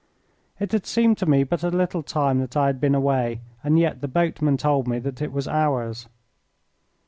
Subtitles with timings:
[0.59, 3.77] It had seemed to me but a little time that I had been away, and
[3.77, 6.07] yet the boatman told me that it was hours.